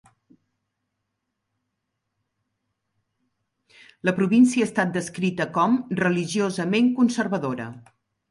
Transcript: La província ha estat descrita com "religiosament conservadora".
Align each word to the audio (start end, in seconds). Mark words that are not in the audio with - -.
La 4.09 4.15
província 4.21 4.65
ha 4.65 4.69
estat 4.71 4.97
descrita 4.97 5.49
com 5.59 5.77
"religiosament 6.03 6.93
conservadora". 7.03 7.69